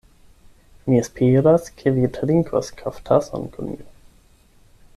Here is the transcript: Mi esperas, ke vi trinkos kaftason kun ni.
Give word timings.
Mi 0.91 0.97
esperas, 1.01 1.67
ke 1.81 1.93
vi 1.97 2.09
trinkos 2.15 2.73
kaftason 2.81 3.47
kun 3.57 3.71
ni. 3.75 3.79